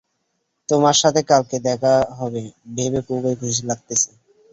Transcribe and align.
তোমার 0.69 0.95
সাথে 1.01 1.21
কালকে 1.29 1.57
দেখা 1.67 1.95
হবে 2.19 2.41
ভেবে 2.75 2.99
খুবই 3.07 3.33
খুশি 3.41 3.61
লাগছে। 3.69 4.09